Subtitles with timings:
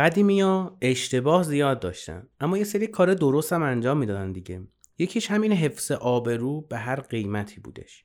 [0.00, 2.28] قدیمی ها اشتباه زیاد داشتن.
[2.40, 4.62] اما یه سری کار درست هم انجام می‌دادن دیگه.
[4.98, 8.04] یکیش همین حفظ آبرو به هر قیمتی بودش.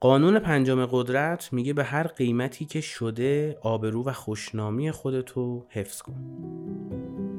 [0.00, 7.35] قانون پنجم قدرت میگه به هر قیمتی که شده آبرو و خوشنامی خودتو حفظ کن.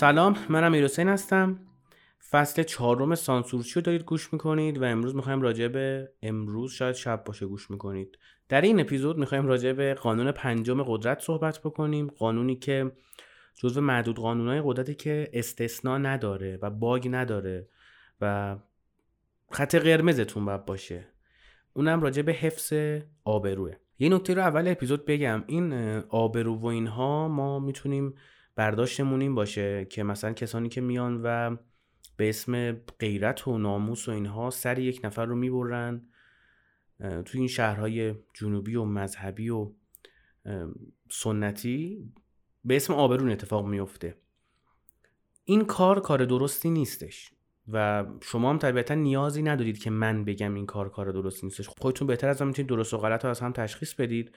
[0.00, 1.58] سلام من امیر حسین هستم.
[2.30, 7.24] فصل چهارم سانسورچی رو دارید گوش می‌کنید و امروز می‌خوایم راجع به امروز شاید شب
[7.24, 8.18] باشه گوش می‌کنید.
[8.48, 12.92] در این اپیزود می‌خوایم راجع به قانون پنجم قدرت صحبت بکنیم قانونی که
[13.54, 17.68] جزو معدود قانونهای قدرتی که استثنا نداره و باگ نداره
[18.20, 18.56] و
[19.50, 21.06] خط قرمزتون باید باشه.
[21.72, 22.72] اونم راجع به حفظ
[23.24, 23.72] آبروه.
[23.98, 25.44] یه نکته رو اول اپیزود بگم.
[25.46, 25.72] این
[26.08, 28.14] آبرو و اینها ما می‌تونیم
[28.56, 31.56] برداشتمون این باشه که مثلا کسانی که میان و
[32.16, 36.02] به اسم غیرت و ناموس و اینها سر یک نفر رو می‌برن
[37.00, 39.72] توی این شهرهای جنوبی و مذهبی و
[41.10, 42.12] سنتی
[42.64, 44.16] به اسم آبرون اتفاق میفته
[45.44, 47.32] این کار کار درستی نیستش
[47.72, 51.68] و شما هم طبیعتا نیازی ندارید که من بگم این کار کار درستی نیستش.
[51.68, 54.34] خودتون بهتر از من می‌تونید درست و غلط رو از هم تشخیص بدید.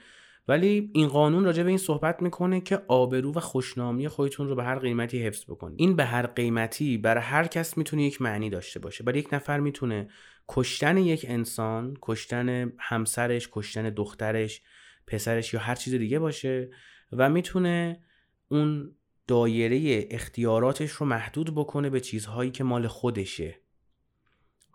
[0.48, 4.64] ولی این قانون راجع به این صحبت می‌کنه که آبرو و خوشنامی خودتون رو به
[4.64, 5.80] هر قیمتی حفظ بکنید.
[5.80, 9.04] این به هر قیمتی برای هر کس می‌تونه یک معنی داشته باشه.
[9.04, 10.08] برای یک نفر می‌تونه
[10.48, 14.62] کشتن یک انسان کشتن همسرش کشتن دخترش
[15.06, 16.70] پسرش یا هر چیز دیگه باشه
[17.12, 18.00] و می‌تونه
[18.48, 18.94] اون
[19.26, 23.60] دایره اختیاراتش رو محدود بکنه به چیزهایی که مال خودشه.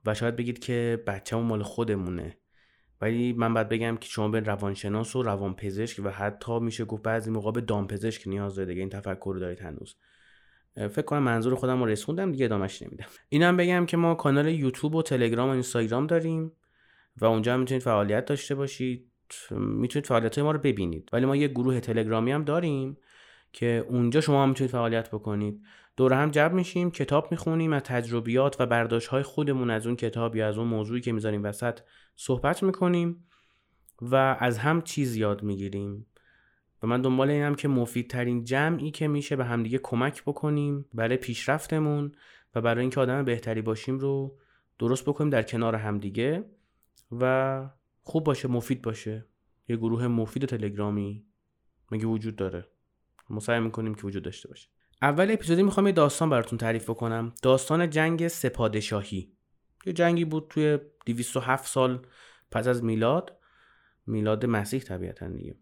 [0.06, 2.38] و شاید بگید که بچه مال خودمونه.
[3.02, 7.32] ولی من باید بگم که شما به روانشناس و روانپزشک و حتی میشه گفت بعضی
[7.32, 9.96] موقع به دامپزشک نیاز داره دیگه این تفکر رو دارید هنوز.
[10.76, 13.06] فکر کنم منظور خودم رو رسوندم دیگه ادامش نمیدم.
[13.30, 16.52] اینم بگم که ما کانال یوتیوب و تلگرام و اینستاگرام داریم
[17.18, 19.12] و اونجا هم می‌تونید فعالیت داشته باشید.
[19.52, 21.10] می‌تونید فعالیت ما رو ببینید.
[21.14, 22.98] ولی ما یه گروه تلگرامی هم داریم
[23.54, 25.62] که اونجا شما هم می‌تونید فعالیت بکنید.
[25.98, 30.36] دور هم جمع میشیم کتاب می‌خونیم از تجربیات و برداشت های خودمون از اون کتاب
[30.36, 31.80] یا از اون موضوعی که می‌ذاریم وسط
[32.16, 33.28] صحبت می‌کنیم
[34.02, 36.06] و از هم چیز یاد می‌گیریم.
[36.84, 42.12] و من دنبال اینم که مفیدترین جمعی که میشه به همدیگه کمک بکنیم برای پیشرفتمون
[42.56, 44.38] و برای اینکه آدم بهتری باشیم رو
[44.80, 46.46] درست بکنیم در کنار همدیگه
[47.12, 47.70] و
[48.02, 49.26] خوب باشه مفید باشه.
[49.68, 51.26] یه گروه مفید تلگرامی
[51.92, 52.68] مگه وجود داره؟
[53.30, 54.70] ما سعی می‌کنیم که وجود داشته باشه.
[55.06, 57.34] اول اپیزودی می‌خوام یه داستان براتون تعریف بکنم.
[57.44, 59.32] داستان جنگ سپادشاهی.
[59.86, 62.06] یه جنگی بود توی 207 سال
[62.52, 63.38] پس از میلاد.
[64.08, 65.56] میلاد مسیح طبیعتا دیگه.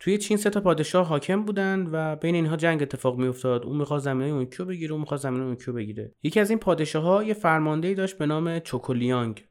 [0.00, 3.64] توی چین سه تا پادشاه حاکم بودن و بین اینها جنگ اتفاق میافتاد.
[3.64, 6.14] اون می‌خواد زمینه اون کیو بگیره اون می‌خواد زمینه اون کیو بگیره.
[6.22, 9.46] یکی از این پادشاه ها یه فرماندهی داشت به نام چوکولیانگ.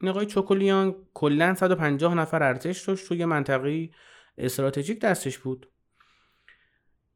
[0.00, 3.90] این آقای چوکولیانگ کلا 150 نفر ارتش داشت توی منطقه
[4.38, 5.68] استراتژیک دستش بود.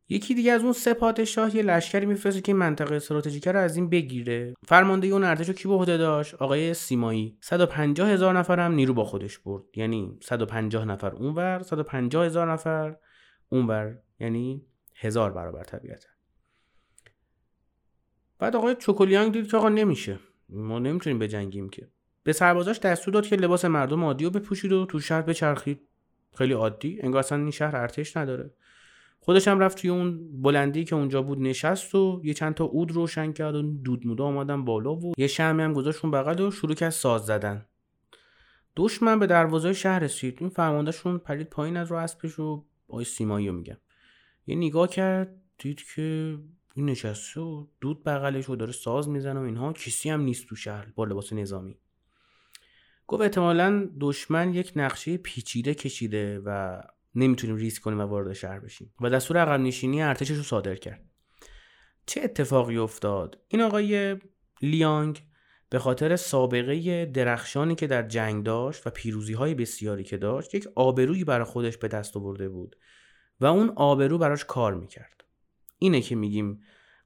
[0.08, 3.90] یکی دیگه از اون سه پادشاه یه لشکری میفرسته که منطقه استراتژیک رو از این
[3.90, 4.54] بگیره.
[4.66, 7.38] فرمانده اون ارتش رو کی به عهده داشت؟ آقای سیمایی.
[7.40, 9.62] 150 هزار نفر هم نیرو با خودش برد.
[9.74, 12.96] یعنی 150 نفر اونور 150 هزار نفر
[13.48, 13.98] اونور.
[14.20, 16.08] یعنی هزار برابر طبیعتا.
[18.38, 20.18] بعد آقای چوکولیانگ دید که آقا نمیشه.
[20.48, 21.88] ما نمی‌تونیم بجنگیم که.
[22.22, 25.88] به سربازاش دستور داد که لباس مردم عادی رو بپوشید و تو شهر بچرخید.
[26.38, 26.98] خیلی عادی.
[27.02, 28.50] انگار اصلا این شهر ارتش نداره.
[29.28, 32.92] خودش هم رفت توی اون بلندی که اونجا بود نشست و یه چند تا اود
[32.92, 36.50] روشن کرد و دود مودا آمدن بالا و یه شمی هم گذاشت اون بغل و
[36.50, 37.66] شروع کرد ساز زدن.
[38.76, 40.36] دشمن به دروازه شهر رسید.
[40.40, 43.76] این فرماندهشون پرید پایین از رو اسبش و آی سیمایی رو میگم
[44.46, 46.38] یه نگاه کرد دید که
[46.74, 49.72] این نشسته و دود بغلش و داره ساز می‌زنه و اینها.
[49.72, 51.78] کسی هم نیست تو شهر با لباس نظامی.
[53.06, 56.80] گفت احتمالا دشمن یک نقشه پیچیده کشیده و
[57.14, 58.94] نمی‌تونیم ریسک کنیم و وارد شهر بشیم.
[59.00, 61.04] و دستور عقب نشینی ارتشش رو صادر کرد.
[62.06, 64.16] چه اتفاقی افتاد؟ این آقای
[64.62, 65.24] لیانگ
[65.70, 70.68] به خاطر سابقه درخشانی که در جنگ داشت و پیروزی های بسیاری که داشت یک
[70.76, 72.76] آبرویی برای خودش به دست آورده بود
[73.40, 75.24] و اون آبرو براش کار می‌کرد.
[75.78, 76.60] اینه که میگیم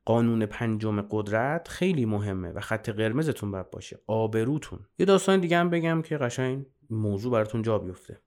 [0.05, 3.99] قانون پنجم قدرت خیلی مهمه و خط قرمزتون باید باشه.
[4.07, 4.79] آبروتون.
[4.99, 8.23] یه داستان دیگه هم بگم که قشنگ موضوع براتون جا بیفته.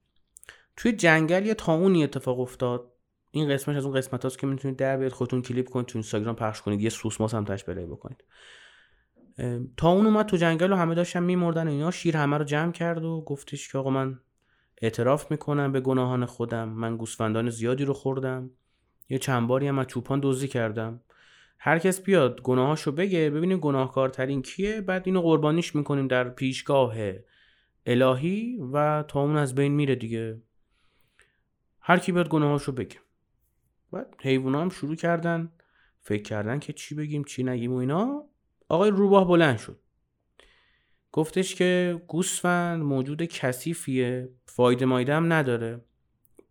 [0.76, 2.92] توی جنگل یه تاونی اتفاق افتاد.
[3.30, 6.36] این قسمت از اون قسمت هاست که می‌تونید در بیاد خودتون کلیپ کنید تو اینستاگرام
[6.36, 8.24] پخش کنید یه سوسماس هم تاش پلی بکنید.
[9.76, 11.90] تا اون اومد تو جنگل و همه داشتن میمردن اینا.
[11.90, 14.20] شیر همه رو جمع کرد و گفتش که آقا من
[14.82, 16.68] اعتراف می‌کنم به گناهان خودم.
[16.68, 18.50] من گوسفندان زیادی رو خوردم.
[19.08, 21.00] یه چند باری هم از چوپان دزدی کردم.
[21.58, 24.80] هر کس بیاد گناهاشو بگه ببینیم گناهکارترین کیه.
[24.80, 26.96] بعد اینو قربانیش می‌کنیم در پیشگاه
[27.86, 30.40] الهی و تا اون از بین میره دیگه.
[31.88, 32.96] هر کی بیاد گناهاشو بگه.
[33.92, 35.52] بعد حیوونا هم شروع کردن.
[36.00, 38.24] فکر کردن که چی بگیم چی نگیم و اینا.
[38.68, 39.80] آقای روباه بلند شد.
[41.12, 45.84] گفتش که گوسفند موجود کثیفیه فایده مایده هم نداره.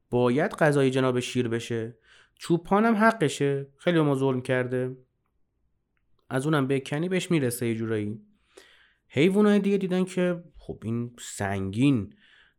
[0.10, 1.98] باید غذای جناب شیر بشه.
[2.36, 3.68] چوپان هم حقشه.
[3.78, 4.98] خیلی ما ظلم کرده.
[6.30, 8.22] از اونم بکنی بهش می‌رسه یه جورایی.
[9.08, 12.14] حیوانای دیگه دیدن که خب این سنگین.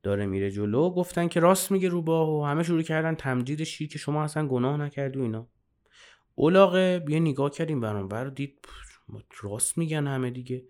[0.06, 0.90] داره میره جلو.
[0.90, 4.76] گفتن که راست میگه روباه و همه شروع کردن تمجید شیر که شما اصلا گناه
[4.76, 5.48] نکردی و اینا.
[6.34, 8.58] اولاغه بیا نگاه کردیم برام دید
[9.42, 10.64] راست میگن همه دیگه.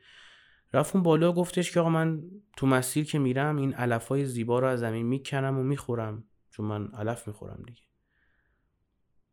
[0.73, 2.23] رفت اون بالا گفتش که آقا من
[2.57, 6.25] تو مسیر که میرم این علفای زیبا رو از زمین می‌کنم و می‌خورم.
[6.51, 7.83] چون من علف می‌خورم دیگه.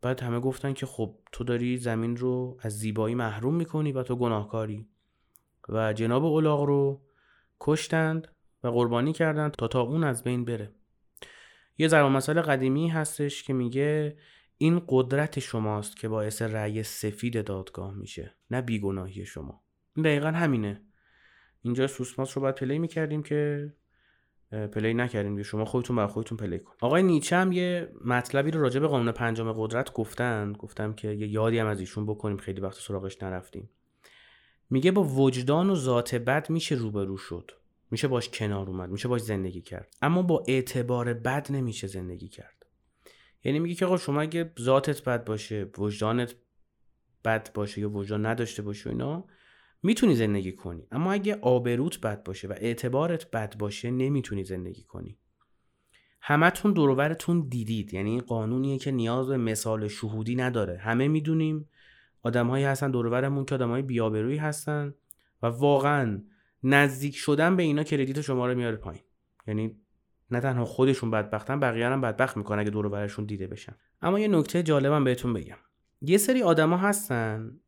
[0.01, 4.15] بعد همه گفتن که خب تو داری زمین رو از زیبایی محروم می‌کنی و تو
[4.15, 4.87] گناهکاری.
[5.69, 7.01] و جناب اولاغ رو
[7.59, 8.27] کشتند.
[8.63, 10.71] و قربانی کردند تا تا اون از بین بره.
[11.77, 14.17] یه ضرب مسئله قدیمی هستش که میگه
[14.57, 19.63] این قدرت شماست که باعث رأی سفید دادگاه میشه نه بیگناهی شما.
[19.97, 20.81] دقیقا همینه.
[21.61, 23.73] اینجا سوسماس رو باید play می‌کردیم که
[24.51, 26.73] play نکردیم شما خودتون بر خودتون play کن.
[26.81, 30.53] آقای نیچه هم یه مطلبی رو راجع به قانون پنجم قدرت گفتن.
[30.53, 32.37] گفتم که یه یادی هم از ایشون بکنیم.
[32.37, 33.69] خیلی وقت سراغش نرفتیم.
[34.69, 37.51] میگه با وجدان و ذات بد میشه روبرو شد.
[37.93, 39.95] میشه باش کنار اومد میشه باش زندگی کرد.
[40.01, 42.65] اما با اعتبار بد نمیشه زندگی کرد.
[43.43, 46.35] یعنی میگه که آقا شما اگه ذاتت بد باشه وجدانت
[47.25, 49.25] بد باشه یا وجدان نداشته باشه اینا
[49.83, 50.87] می‌تونی زندگی کنی.
[50.91, 55.17] اما اگه آبروت بد باشه و اعتبارت بد باشه نمی‌تونی زندگی کنی.
[56.21, 57.93] همتون دورورتون دیدید.
[57.93, 60.77] یعنی این قانونیه که نیاز به مثال شهودی نداره.
[60.77, 61.69] همه می‌دونیم.
[62.23, 64.93] آدمهایی هستن دورورمون که آدمهای بیابرویی هستن
[65.41, 66.23] و واقعا
[66.63, 69.01] نزدیک شدن به اینا کردیت شما رو میاره پایین.
[69.47, 69.77] یعنی
[70.31, 73.75] نه تنها خودشون بدبختن بقیه هم بدبخت می‌کنن اگه دور دیده بشن.
[74.01, 75.57] اما یه نکته جالبم بهتون بگم.
[76.01, 77.59] یه سری آدما هستن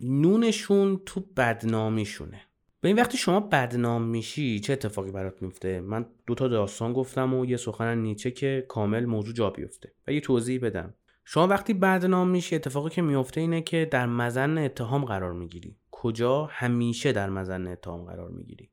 [0.00, 2.40] نونشون تو بدنامیشونه.
[2.80, 7.34] به این وقتی شما بدنام میشی چه اتفاقی برات میفته؟ من دو تا داستان گفتم
[7.34, 9.92] و یه سخن نیچه که کامل موضوع جا بیفته.
[10.08, 10.94] و یه توضیح بدم.
[11.24, 15.76] شما وقتی بدنام میشی اتفاقی که میفته اینه که در مزن اتهام قرار می‌گیری.
[16.02, 18.70] کجا همیشه در مزن اتهام قرار می‌گیری.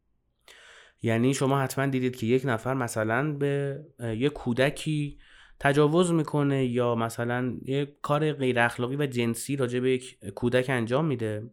[1.02, 5.20] یعنی شما حتما دیدید که یک نفر مثلا به یک کودکی
[5.60, 11.06] تجاوز می‌کنه یا مثلا یک کار غیر اخلاقی و جنسی راجع به یک کودک انجام
[11.06, 11.50] میده.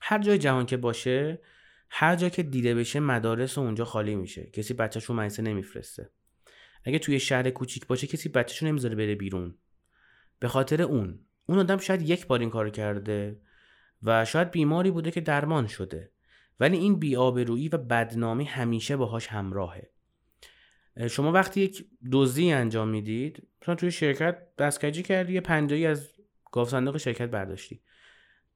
[0.00, 1.40] هر جای جهان که باشه
[1.90, 4.50] هر جا که دیده بشه مدارس اونجا خالی میشه.
[4.52, 6.10] کسی بچهشون مدرسه نمیفرسته.
[6.84, 9.54] اگه توی شهر کوچیک باشه کسی بچهشون نمی‌ذاره بره بیرون.
[10.38, 11.18] به خاطر اون.
[11.46, 13.40] اون آدم شاید یک بار این کار کرده.
[14.02, 16.10] و شاید بیماری بوده که درمان شده.
[16.60, 19.90] ولی این بیآبرویی و بدنامی همیشه باهاش همراهه.
[21.10, 26.08] شما وقتی یک دزدی انجام می‌دید مثلا توی شرکت دستکجی کردی یه پنجایی از
[26.52, 27.80] گاف صندوق شرکت برداشتی.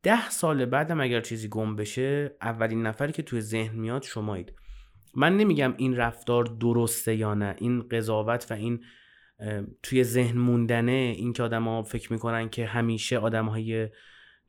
[0.02, 4.52] ده سال بعدم اگر چیزی گم بشه اولین نفری که توی ذهن میاد شمایید.
[5.14, 7.56] من نمیگم این رفتار درسته یا نه.
[7.58, 8.84] این قضاوت و این
[9.82, 13.48] توی ذهن موندنه این که آدم فکر می‌کنن که همیشه آدم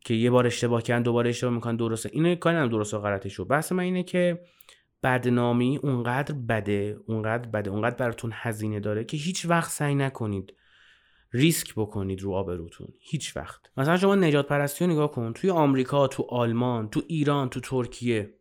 [0.06, 2.10] که یه بار اشتباه کردن دوباره اشتباه می‌کنن درسته.
[2.14, 3.46] اینو کاری ندارم درست و غلطشو.
[3.46, 4.42] بحث من اینه که
[5.04, 10.54] بدنامی اونقدر بده اونقدر بده اونقدر براتون هزینه داره که هیچ وقت سعی نکنید
[11.34, 12.88] ریسک بکنید رو آبروتون.
[13.00, 13.62] هیچ وقت.
[13.78, 15.34] مثلا شما نجات پرستی رو نگاه کن.
[15.34, 18.34] توی آمریکا تو آلمان تو ایران تو ترکیه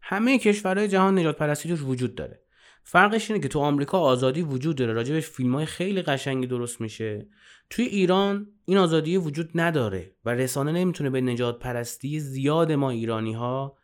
[0.00, 2.42] همه کشورهای جهان نجات پرستی توش وجود داره.
[2.82, 4.92] فرقش اینه که تو آمریکا آزادی وجود داره.
[4.92, 7.26] راجبش فیلم های خیلی قشنگی درست میشه.
[7.70, 13.32] توی ایران این آزادی وجود نداره و رسانه نمی‌تونه به نجات پرستی زیاد ما ایرانی
[13.32, 13.76] ها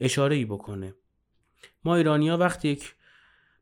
[0.00, 0.94] اشاره ای بکنه.
[1.84, 2.94] ما ایرانی ها وقتی یک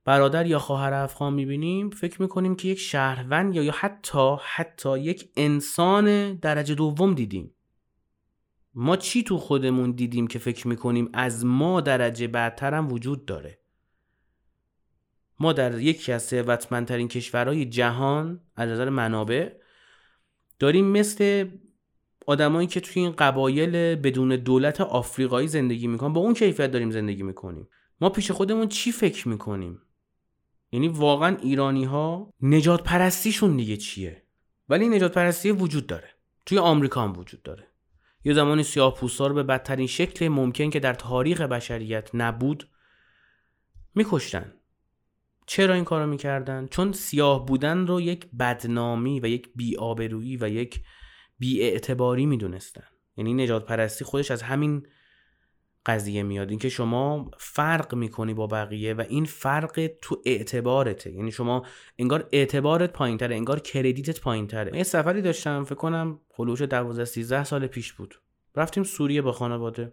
[0.04, 5.30] برادر یا خواهر افغان می‌بینیم فکر می‌کنیم که یک شهروند یا یا حتی حتی یک
[5.36, 7.54] انسان درجه دوم دیدیم.
[8.74, 13.59] ما چی تو خودمون دیدیم که فکر می‌کنیم از ما درجه بعدتر هم وجود داره؟
[15.40, 19.52] ما در یکی از ثروتمندترین کشورهای جهان از نظر منابع
[20.58, 21.48] داریم مثل
[22.26, 26.12] آدمایی که توی این قبایل بدون دولت آفریقایی زندگی می‌کنن.
[26.12, 27.68] با اون کیفیت داریم زندگی می‌کنیم.
[28.00, 29.82] ما پیش خودمون چی فکر می‌کنیم؟
[30.72, 34.22] یعنی واقعا ایرانی ها نجات پرستیشون دیگه چیه؟
[34.68, 36.08] ولی نجات پرستی وجود داره.
[36.46, 37.66] توی آمریکا هم وجود داره.
[38.24, 42.68] یه زمانی سیاه رو به بدترین شکل ممکن که در تاریخ بشریت نبود
[43.94, 44.52] میکشتن.
[45.52, 50.80] چرا این کارو می‌کردن؟ چون سیاه بودن رو یک بدنامی و یک بیآبرویی و یک
[51.38, 52.84] بیاعتباری می‌دونستن.
[53.16, 54.86] یعنی نجات پرستی خودش از همین
[55.86, 56.50] قضیه میاد.
[56.50, 61.12] اینکه شما فرق می‌کنی با بقیه و این فرق تو اعتبارته.
[61.12, 61.66] یعنی شما
[61.98, 64.76] انگار اعتبارت پایینتره انگار کردیتت پایینتره.
[64.76, 68.20] یه سفری داشتم فکر کنم خلوش 12 13 سال پیش بود.
[68.56, 69.92] رفتیم سوریه با خانواده.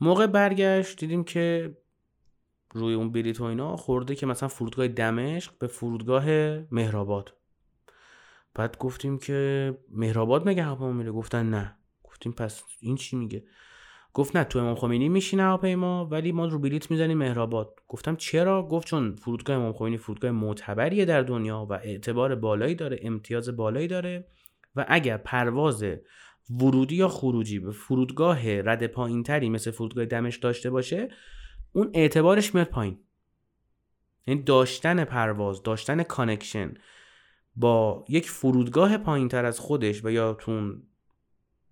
[0.00, 1.76] موقع برگشت دیدیم که
[2.76, 6.26] روی اون بلیط و اینا خورده که مثلا فرودگاه دمشق به فرودگاه
[6.70, 7.32] مهرآباد.
[8.54, 11.76] بعد گفتیم که مهرآباد مگه هواپیما میره؟ گفتن نه.
[12.04, 13.44] گفتیم پس این چی میگه؟
[14.12, 17.80] گفت نه تو امام خمینی میشینه هواپیما ولی ما رو بلیط می‌زنیم مهرآباد.
[17.88, 22.98] گفتم چرا؟ گفت چون فرودگاه امام خمینی فرودگاه معتبریه در دنیا و اعتبار بالایی داره
[23.02, 24.28] امتیاز بالایی داره
[24.76, 25.84] و اگر پرواز
[26.50, 31.08] ورودی یا خروجی به فرودگاه رده پایینتری مثل فرودگاه دمشق داشته باشه
[31.76, 32.98] اون اعتبارش میاد پایین.
[34.26, 36.74] یعنی داشتن پرواز داشتن connection
[37.56, 40.82] با یک فرودگاه پایین تر از خودش و یا تون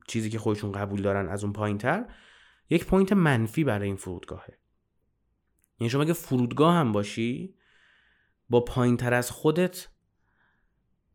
[0.09, 2.05] چیزی که خودشون قبول دارن از اون پایین تر
[2.71, 4.59] یک point منفی برای این فرودگاهه.
[5.81, 7.55] یعنی شما اگه فرودگاه هم باشی
[8.49, 9.89] با پایین تر از خودت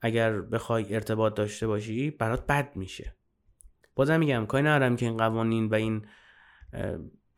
[0.02, 3.16] اگر بخوای ارتباط داشته باشی برات بد میشه.
[3.96, 6.06] بازم میگم کاری ندارم که این قوانین و این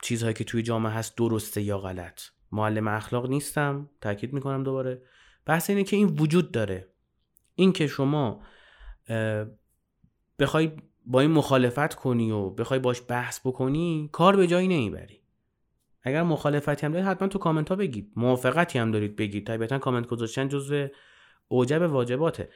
[0.02, 2.22] چیزهایی که توی جامعه هست درسته یا غلط.
[2.52, 5.02] معلم اخلاق نیستم تاکید می‌کنم دوباره.
[5.46, 6.88] بحث اینه که این وجود داره.
[7.56, 8.42] این که شما
[10.40, 10.72] بخوای
[11.06, 15.22] با این مخالفت کنی و بخوای باش بحث بکنی کار به جایی نمی‌بری.
[16.04, 18.12] اگر مخالفتی هم دارید حتما تو کامنت ها بگید.
[18.16, 19.48] موافقتی هم دارید بگید.
[19.48, 20.88] طبیعتا کامنت گذاشتن جزو
[21.48, 22.50] اوجب واجباته.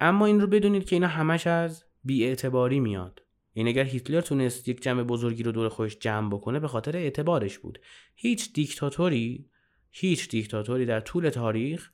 [0.00, 3.22] اما این رو بدونید که اینا همش از بیاعتباری میاد.
[3.54, 7.58] این اگر هیتلر تونست یک جمع بزرگی رو دور خودش جمع بکنه به خاطر اعتبارش
[7.58, 7.78] بود.
[8.14, 9.48] هیچ دیکتاتوری
[9.90, 11.90] هیچ دیکتاتوری در طول تاریخ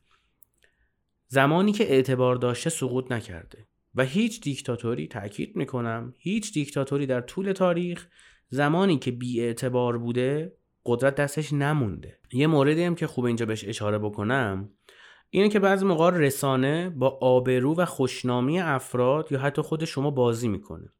[1.29, 7.53] زمانی که اعتبار داشته سقوط نکرده و هیچ دیکتاتوری تاکید می‌کنم هیچ دیکتاتوری در طول
[7.53, 8.09] تاریخ
[8.49, 10.53] زمانی که بی اعتبار بوده
[10.87, 12.19] قدرت دستش نمونده.
[12.33, 14.71] یه موردی هم که خوب اینجا بهش اشاره بکنم
[15.31, 20.49] اینه که بعضی موقع رسانه با آبرو و خوشنامی افراد یا حتی خود شما بازی
[20.49, 20.93] می‌کنه.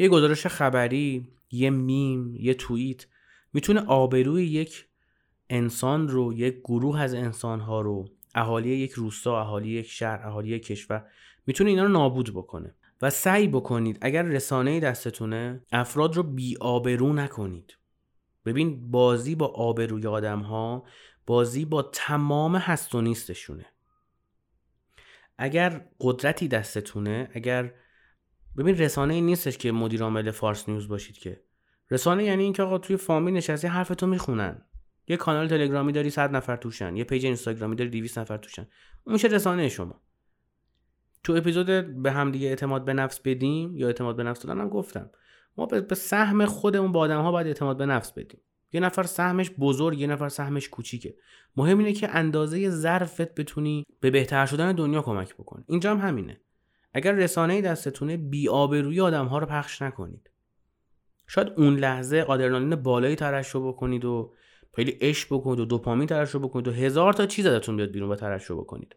[0.00, 3.06] یه گزارش خبری یه میم یه توییت
[3.52, 4.86] می‌تونه آبروی یک
[5.50, 10.66] انسان رو یک گروه از انسانها رو اهالی یک روستا اهالی یک شهر اهالی یک
[10.66, 11.06] کشور
[11.46, 12.74] می‌تونه اینا رو نابود بکنه.
[13.02, 17.76] و سعی بکنید اگر رسانه دستتونه افراد رو بی آبرو نکنید.
[18.44, 20.84] ببین بازی با آبروی آدم ها
[21.26, 23.66] بازی با تمام هست و نیستشونه.
[25.38, 27.74] اگر قدرتی دستتونه اگر
[28.58, 31.40] ببین رسانه این نیستش که مدیر عامل فارس نیوز باشید که.
[31.90, 34.62] رسانه یعنی اینکه آقا توی فامیل نشستی حرفتو می‌خونن.
[35.08, 36.96] یه کانال تلگرامی داری 100 نفر توشن.
[36.96, 38.66] یه page اینستاگرامی داری 200 نفر توشن.
[39.04, 40.00] اون میشه رسانه شما؟
[41.24, 41.66] تو اپیزود
[42.02, 45.10] به هم دیگه اعتماد به نفس بدیم یا اعتماد به نفس دادن هم گفتم.
[45.56, 48.40] ما به سهم خودمون با آدم ها باید اعتماد به نفس بدیم.
[48.72, 51.14] یه نفر سهمش بزرگ یه نفر سهمش کوچیکه.
[51.56, 55.64] مهم اینه که اندازه ظرفت بتونی به بهتر شدن دنیا کمک بکنی.
[55.68, 56.40] اینجا هم همینه.
[56.92, 60.30] اگر رسانه دستتونه بی آبروی آدم ها رو پخش نکنید.
[61.26, 64.34] شاید اون لحظه آدرنالین بالایی ترشح بکنید و
[64.76, 68.16] خیلی عشق بکنید و دوپامین ترشح بکنید و هزار تا چیز ازتون بیاد بیرون و
[68.16, 68.96] ترشح بکنید.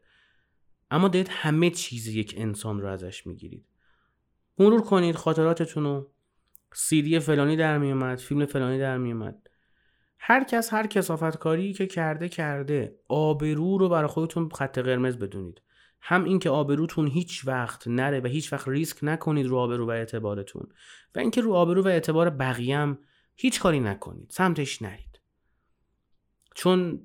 [0.92, 3.66] اما دارید همه چیز یک انسان رو ازش می‌گیرید.
[4.60, 6.12] مرور کنید خاطراتتون رو.
[6.74, 9.50] سیدی فلانی در میومد فیلم فلانی در میومد
[10.20, 13.00] هر کس هر کسافت کاری که کرده کرده.
[13.08, 15.62] آبرو رو برای خودتون خط قرمز بدونید.
[16.06, 20.68] هم اینکه آبروتون هیچ وقت نره و هیچ وقت ریسک نکنید رو آبرو و اعتبارتون.
[21.16, 22.98] و اینکه رو آبرو و اعتبار بقیه
[23.36, 24.30] هیچ کاری نکنید.
[24.30, 25.20] سمتش نرید.
[26.56, 27.02] چون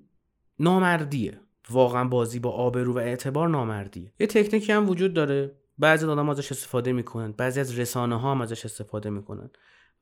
[0.58, 1.40] نامردیه.
[1.70, 4.12] واقعا بازی با آبرو و اعتبار نامردیه.
[4.20, 5.56] یه تکنیکی هم وجود داره.
[5.78, 7.32] بعضی آدم ازش استفاده می‌کنن.
[7.32, 9.50] بعضی از رسانه ها هم ازش استفاده می‌کنن.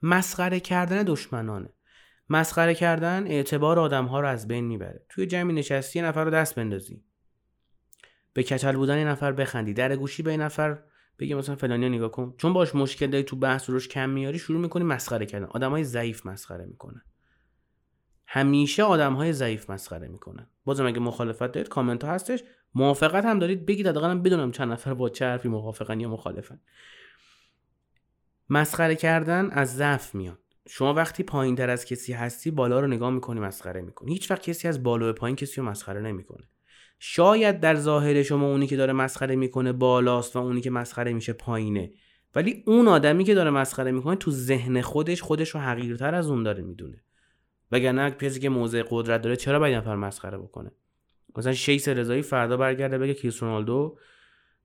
[0.02, 1.68] مسخره کردن دشمنانه.
[2.30, 5.06] مسخره کردن اعتبار آدم ها رو از بین می‌بره.
[5.08, 7.02] توی جمعی نشستی نفر رو دست بندازی.
[8.36, 10.78] به کچل بودن یه نفر بخندی در گوشی به یه نفر
[11.18, 12.34] بگه مثلا فلانی نگاه کن.
[12.38, 15.46] چون باش مشکل داری تو بحث روش کم میاری شروع می‌کنی مسخره کردن.
[15.46, 17.02] آدمای ضعیف مسخره می‌کنن.
[18.26, 20.46] همیشه آدم های ضعیف مسخره می‌کنن.
[20.64, 22.42] بازم اگه مخالفت دارید کامنت ها هستش.
[22.74, 23.66] موافقت هم دارید.
[23.66, 26.60] بگید حداقل بدونم چند نفر با چه حرفی موافقن یا مخالفن.
[28.50, 30.38] مسخره کردن از ضعف میاد.
[30.68, 34.12] شما وقتی پایین تر از کسی هستی بالا رو نگاه می‌کنی مسخره می‌کنی.
[34.12, 36.48] هیچ وقت کسی از بالا به پایین کسی رو مسخره نمی‌کنه.
[36.98, 41.32] شاید در ظاهر شما اونی که داره مسخره می‌کنه بالاست و اونی که مسخره میشه
[41.32, 41.92] پایینه.
[42.34, 46.42] ولی اون آدمی که داره مسخره می‌کنه تو ذهن خودش خودش رو حقیرتر از اون
[46.42, 47.02] داره می‌دونه.
[47.72, 50.70] وگرنه کسی که موضع قدرت داره چرا باید نفر مسخره بکنه؟
[51.36, 53.98] مثلا شیس رضایی فردا برگرده بگه کریس رونالدو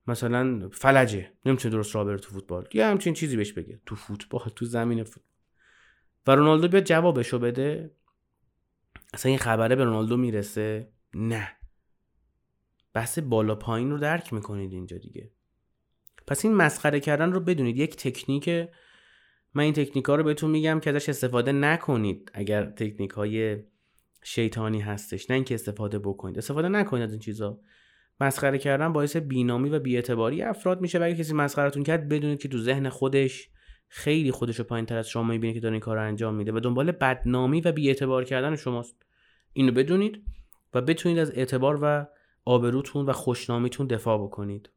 [0.06, 1.32] مثلا فلجه.
[1.46, 2.68] نمی‌تونه درست راه تو فوتبال.
[2.72, 3.80] یا همچین چیزی بهش بگه.
[3.86, 5.32] تو فوتبال تو زمین فوتبال.
[6.26, 7.90] و رونالدو بیاد جوابشو بده.
[9.14, 11.48] اصلا این خبره به رونالدو می‌رسه؟ نه.
[12.94, 15.30] بحث بالا پایین رو درک می‌کنید اینجا دیگه.
[16.26, 17.76] پس این مسخره کردن رو بدونید.
[17.76, 18.48] یک تکنیک
[19.54, 23.58] من این تکنیک ها رو بهتون میگم که ازش استفاده نکنید اگر تکنیک های
[24.24, 25.30] شیطانی هستش.
[25.30, 26.38] نه اینکه استفاده بکنید.
[26.38, 27.60] استفاده نکنید از این چیزا.
[28.20, 32.48] مسخره کردن باعث بینامی و بیاعتباری افراد میشه و اگه کسی مسخرتون کرد بدونید که
[32.48, 33.48] تو ذهن خودش
[33.88, 36.52] خیلی خودش رو پایین تر از شما می‌بینه که داره این کار رو انجام میده
[36.52, 39.06] و دنبال بدنامی و بیاعتبار کردن شماست.
[39.52, 40.22] اینو بدونید
[40.74, 42.06] و بتونید از اعتبار و
[42.44, 44.70] آبروتون و خوشنامیتون دفاع بکنید.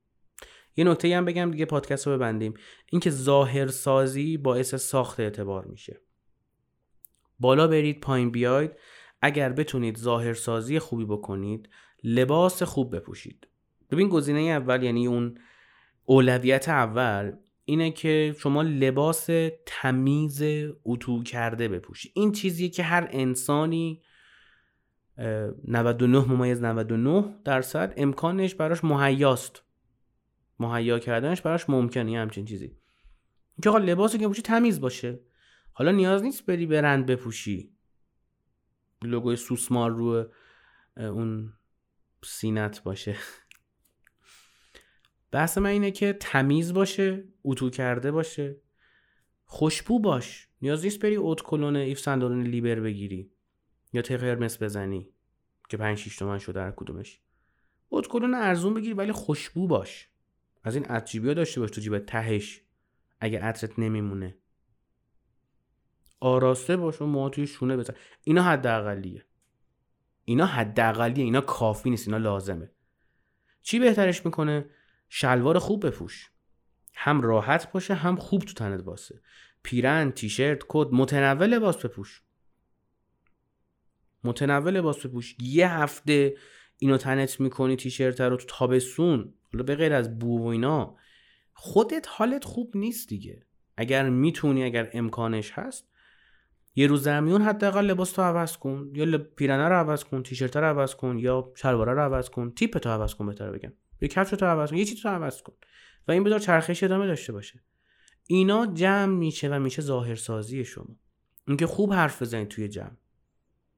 [0.78, 2.54] یه نکته هم بگم دیگه پادکست رو ببندیم.
[2.92, 6.02] اینکه ظاهر سازی باعث ساخت اعتبار میشه.
[7.40, 8.72] بالا برید پایین بیاید.
[9.22, 11.70] اگر بتونید ظاهر سازی خوبی بکنید
[12.04, 13.48] لباس خوب بپوشید.
[13.92, 15.38] ببین گزینه اول یعنی اون
[16.06, 17.32] اولویت اول
[17.66, 19.30] اینه که شما لباس
[19.66, 20.44] تمیز
[20.86, 22.12] اتو کرده بپوشید.
[22.16, 24.02] این چیزیه که هر انسانی
[25.18, 27.94] 99 ممیز 99 درصد.
[27.98, 29.64] امکانش براش مهیاست.
[30.60, 32.78] مهیا کردنش براش ممکنه همچین چیزی.
[33.64, 35.20] که حالا لباسی که بپوشی تمیز باشه.
[35.72, 37.72] حالا نیاز نیست بری برند بپوشی.
[39.02, 40.32] لوگوی سوسمار رو
[40.98, 41.54] اون
[42.24, 43.16] سینت باشه.
[45.32, 48.62] بحث من اینه که تمیز باشه اتو کرده باشه.
[49.46, 50.50] خوشبو باش.
[50.62, 53.32] نیاز نیست بری ادکلن Yves Saint Laurent Libre بگیری
[53.94, 55.10] یا ته قرمز بزنی.
[55.70, 57.20] که 5 6 تومن شده هر کدومش.
[57.90, 60.10] ادکلن ارزون بگیری ولی خوشبو باش.
[60.64, 62.62] از این عطرجیبی داشته باش تو جیب تهش.
[63.20, 64.38] اگه عطرت نمیمونه.
[66.20, 67.94] آراسته باش و موها توی شونه بزن.
[68.24, 69.26] اینا حداقلیه.
[70.26, 71.24] اینا حداقلیه.
[71.24, 72.08] اینا کافی نیست.
[72.08, 72.72] اینا لازمه.
[73.62, 74.70] چی بهترش می‌کنه؟
[75.10, 76.32] شلوار خوب بپوش.
[76.94, 79.22] هم راحت باشه هم خوب تو تنت باسه.
[79.64, 82.24] پیرن تیشرت کد متنوع لباس بپوش.
[84.26, 86.36] متنوع لباس بپوش یه هفته
[86.78, 90.98] اینو تنت می‌کنی تیشرت رو تو تابستون حالا به غیر از بو و اینا
[91.54, 93.46] خودت حالت خوب نیست دیگه.
[93.78, 95.90] اگر می‌تونی اگر امکانش هست
[96.76, 98.92] یه روز میون حداقل لباس تو عوض کن.
[98.94, 102.78] یا پیرنه رو عوض کن تیشرت رو عوض کن یا شلواره رو عوض کن تیپ
[102.78, 103.74] تو عوض کن بهتر بگم.
[104.02, 105.54] یه کفش تو عوض کن یه چیز تو عوض کن.
[106.08, 107.64] و این بذار چرخش ادامه داشته باشه.
[108.28, 110.96] اینا جمع میشه و میشه ظاهرسازی شما.
[111.48, 112.96] اینکه خوب حرف بزنید توی جمع.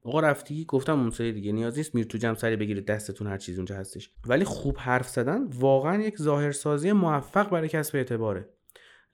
[0.02, 1.94] آقا رفتی؟ گفتم اون سری دیگه نیاز نیست.
[1.94, 4.10] میر تو جمع سری بگیرید دستتون هر چیزی اونجا هستش.
[4.26, 5.44] ولی خوب حرف زدن.
[5.46, 8.48] واقعا یک ظاهرسازی موفق برای کسب اعتباره.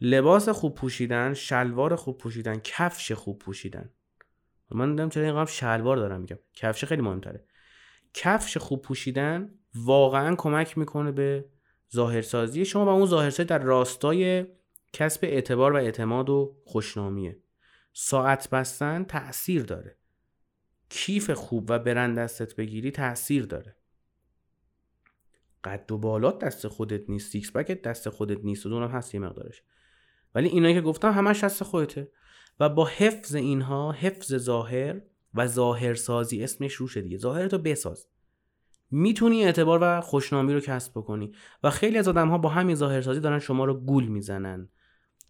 [0.01, 3.91] لباس خوب پوشیدن شلوار خوب پوشیدن کفش خوب پوشیدن.
[4.71, 6.39] من دیدم چرا اینقدر شلوار دارم میگم.
[6.55, 7.45] کفش خیلی مهمتره.
[8.15, 11.45] کفش خوب پوشیدن واقعا کمک می‌کنه به
[11.95, 12.65] ظاهرسازی.
[12.65, 14.47] شما و اون ظاهرسازی در راستای
[14.93, 17.39] کسب اعتبار و اعتماد و خوشنامیه.
[17.93, 19.97] ساعت بستن تاثیر داره.
[20.97, 23.77] کیف خوب و برند دستت بگیری تاثیر داره.
[25.65, 29.21] قد و بالات دست خودت نیست سیکس پکت دست خودت نیست و دونم هست یه
[29.21, 29.63] مقدارش.
[30.35, 32.11] ولی اینایی که گفتم همش دست خودته
[32.61, 35.01] و با حفظ اینها حفظ ظاهر
[35.35, 37.19] و ظاهرسازی اسمش روشه دیگه.
[37.19, 38.07] ظاهرتو بساز.
[38.91, 43.21] می‌تونی اعتبار و خوشنامی رو کسب بکنی و خیلی از آدم ها با همین ظاهرسازی
[43.21, 44.69] دارن شما رو گول می‌زنن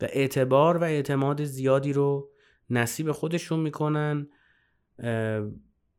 [0.01, 2.31] و اعتبار و اعتماد زیادی رو
[2.71, 4.29] نصیب خودشون می‌کنن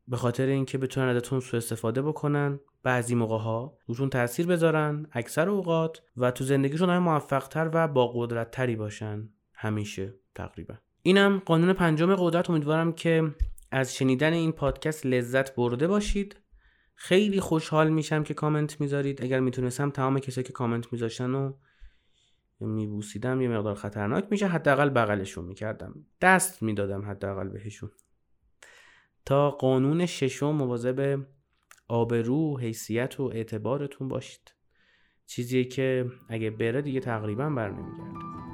[0.08, 5.48] به خاطر اینکه بتونن ازتون سوء استفاده بکنن بعضی موقع ها روتون تاثیر بذارن اکثر
[5.48, 10.74] اوقات و تو زندگیشون های موفق تر و با قدرت تری باشن همیشه تقریبا.
[11.02, 12.50] اینم قانون پنجم قدرت.
[12.50, 13.34] امیدوارم که
[13.70, 16.36] از شنیدن این پادکست لذت برده باشید.
[16.94, 19.22] خیلی خوشحال میشم که کامنت می‌ذارید.
[19.22, 21.52] اگر می‌تونستم تمام کسایی که کامنت میذاشتن و
[22.60, 24.46] میبوسیدم یه مقدار خطرناک میشه.
[24.46, 25.94] حداقل بغلشون می‌کردم.
[26.20, 27.90] دست می‌دادم حداقل بهشون.
[29.26, 31.26] تا قانون ششم مواظب
[31.88, 34.54] آبرو حیثیت و اعتبارتون باشید.
[35.26, 38.45] چیزیه که اگه بره دیگه تقریبا بر نمیگرده